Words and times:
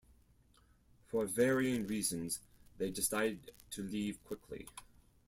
For 1.09 1.27
varying 1.27 1.85
reasons, 1.85 2.39
they 2.79 2.89
decide 2.89 3.51
to 3.69 3.83
leave 3.83 4.23
quickly. 4.23 4.67